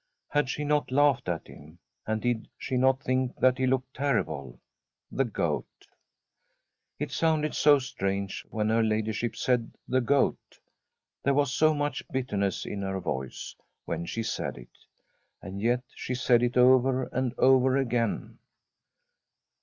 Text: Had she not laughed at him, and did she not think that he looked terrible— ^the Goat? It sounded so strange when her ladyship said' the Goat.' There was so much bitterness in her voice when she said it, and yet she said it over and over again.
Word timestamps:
Had 0.29 0.49
she 0.49 0.63
not 0.63 0.89
laughed 0.91 1.29
at 1.29 1.45
him, 1.45 1.77
and 2.07 2.23
did 2.23 2.47
she 2.57 2.75
not 2.75 3.03
think 3.03 3.35
that 3.35 3.59
he 3.59 3.67
looked 3.67 3.93
terrible— 3.95 4.59
^the 5.13 5.31
Goat? 5.31 5.67
It 6.97 7.11
sounded 7.11 7.53
so 7.53 7.77
strange 7.77 8.43
when 8.49 8.69
her 8.69 8.81
ladyship 8.81 9.35
said' 9.35 9.75
the 9.87 10.01
Goat.' 10.01 10.57
There 11.21 11.35
was 11.35 11.53
so 11.53 11.75
much 11.75 12.01
bitterness 12.11 12.65
in 12.65 12.81
her 12.81 12.99
voice 12.99 13.53
when 13.85 14.07
she 14.07 14.23
said 14.23 14.57
it, 14.57 14.75
and 15.39 15.61
yet 15.61 15.83
she 15.93 16.15
said 16.15 16.41
it 16.41 16.57
over 16.57 17.03
and 17.03 17.35
over 17.37 17.77
again. 17.77 18.39